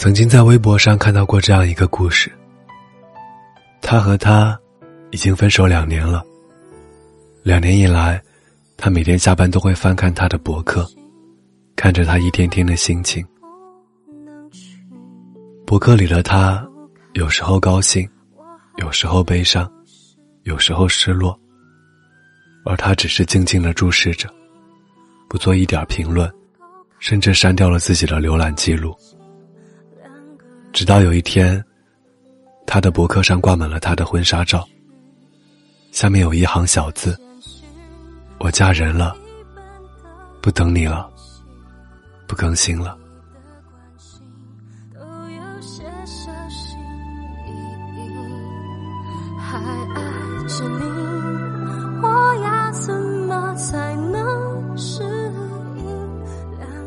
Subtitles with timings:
[0.00, 2.32] 曾经在微博上看到过这样一个故事。
[3.82, 4.58] 他和他
[5.10, 6.24] 已经分手两年了。
[7.42, 8.18] 两年以来，
[8.78, 10.90] 他每天下班都会翻看他的博客，
[11.76, 13.22] 看着他一天天的心情。
[15.66, 16.66] 博客里的他，
[17.12, 18.08] 有时候高兴，
[18.78, 19.70] 有时候悲伤，
[20.44, 21.38] 有时候失落，
[22.64, 24.30] 而他只是静静的注视着，
[25.28, 26.26] 不做一点评论。
[27.00, 28.94] 甚至删掉了自己的浏览记录。
[30.72, 31.62] 直到有一天，
[32.66, 34.66] 他的博客上挂满了他的婚纱照，
[35.92, 37.18] 下面有一行小字
[38.38, 39.14] ：“我嫁人了，
[40.40, 41.10] 不等你了，
[42.26, 42.96] 不更新了。”，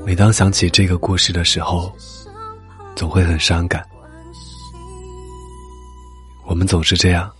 [0.05, 1.91] 每当想起这个故事的时候，
[2.95, 3.83] 总会很伤感。
[6.45, 7.31] 我们总是这样，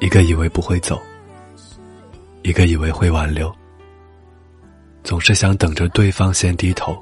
[0.00, 1.00] 一个以为不会走，
[2.42, 3.52] 一个以为会挽留，
[5.02, 6.96] 总是想等着对方先低头，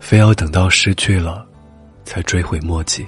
[0.00, 1.46] 非要等到失去了，
[2.04, 3.06] 才追悔莫及。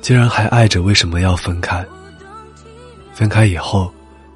[0.00, 1.84] 既然还爱着，为什么要分开？
[3.12, 3.92] 分开以后，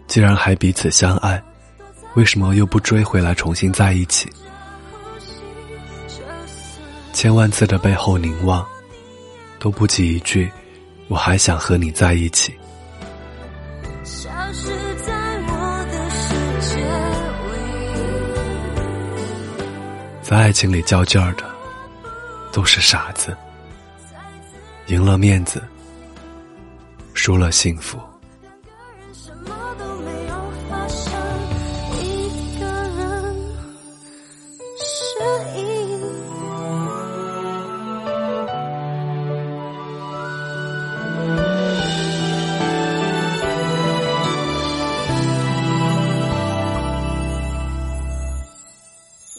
[0.07, 1.43] 既然还彼此相爱。
[2.15, 4.31] 为什么又不追回来重新在一起？
[7.25, 8.63] 千万次的背后凝望，
[9.59, 10.53] 都不及一句
[11.09, 12.55] “我还想和你在一起”。
[20.21, 21.45] 在爱情里较劲儿的，
[22.53, 23.35] 都是傻子。
[24.89, 25.63] 赢了面子，
[27.15, 27.99] 输了幸福。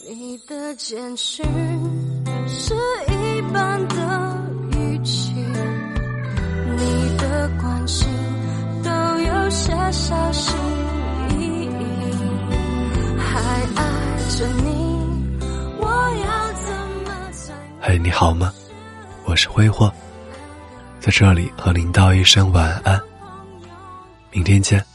[0.07, 1.43] 你的简讯
[2.47, 2.75] 是
[3.07, 4.37] 一般的
[4.77, 5.33] 语气，
[6.77, 8.07] 你的关心
[8.83, 10.55] 都有些小心
[11.39, 11.69] 翼翼，
[13.17, 13.39] 还
[13.75, 13.83] 爱
[14.29, 15.01] 着你，
[15.79, 15.87] 我
[16.23, 16.71] 要怎
[17.03, 17.53] 么才？
[17.81, 18.53] 嘿，你好吗？
[19.25, 19.91] 我是挥霍，
[20.99, 23.01] 在这里和您道一声晚安，
[24.29, 24.85] 明天见。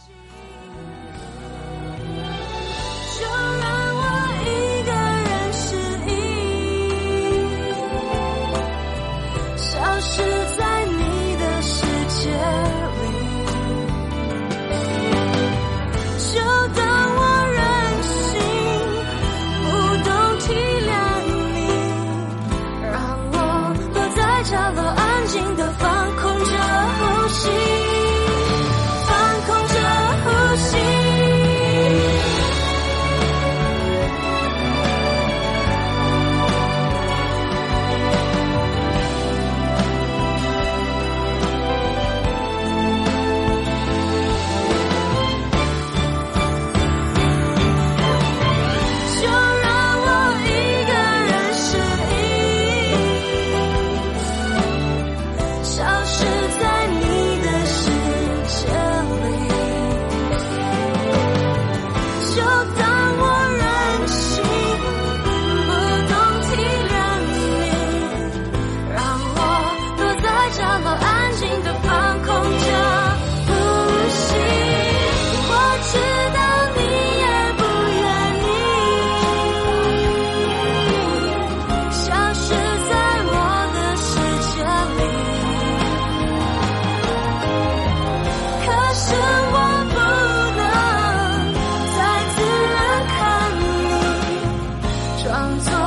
[95.22, 95.79] 装作